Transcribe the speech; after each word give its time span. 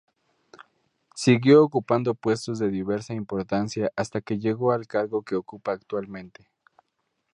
Siguió 1.13 1.61
ocupando 1.63 2.15
puestos 2.15 2.57
de 2.57 2.69
diversa 2.71 3.13
importancia 3.13 3.91
hasta 3.95 4.19
que 4.19 4.39
llegó 4.39 4.71
al 4.71 4.87
cargo 4.87 5.21
que 5.21 5.35
ocupa 5.35 5.73
actualmente. 5.73 6.49